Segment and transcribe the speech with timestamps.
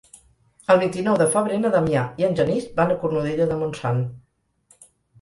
[0.73, 4.05] El vint-i-nou de febrer na Damià i en Genís van a Cornudella de Montsant.